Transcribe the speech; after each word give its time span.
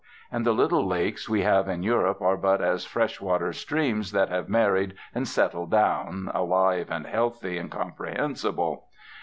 And 0.31 0.47
the 0.47 0.51
little 0.51 0.83
lakes 0.87 1.29
we 1.29 1.43
have 1.43 1.67
in 1.69 1.83
Europe 1.83 2.21
are 2.23 2.35
but 2.35 2.59
as 2.59 2.85
fresh 2.85 3.21
water 3.21 3.53
streams 3.53 4.13
that 4.13 4.29
have 4.29 4.49
married 4.49 4.95
and 5.13 5.27
settled 5.27 5.69
down, 5.69 6.31
alive 6.33 6.89
and 6.89 7.05
healthy 7.05 7.59
and 7.59 7.69
comprehensible. 7.69 8.87